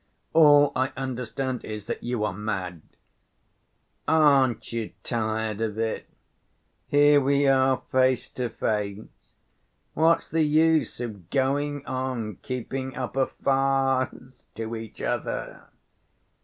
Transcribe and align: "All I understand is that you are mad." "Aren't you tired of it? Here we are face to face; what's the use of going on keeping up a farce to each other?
"All 0.33 0.71
I 0.75 0.91
understand 0.97 1.63
is 1.63 1.85
that 1.85 2.01
you 2.01 2.23
are 2.23 2.33
mad." 2.33 2.81
"Aren't 4.07 4.73
you 4.73 4.93
tired 5.03 5.61
of 5.61 5.77
it? 5.77 6.07
Here 6.87 7.21
we 7.21 7.47
are 7.47 7.83
face 7.91 8.27
to 8.29 8.49
face; 8.49 9.01
what's 9.93 10.27
the 10.27 10.41
use 10.41 10.99
of 10.99 11.29
going 11.29 11.85
on 11.85 12.37
keeping 12.37 12.95
up 12.97 13.15
a 13.15 13.27
farce 13.27 14.41
to 14.55 14.75
each 14.75 15.03
other? 15.03 15.65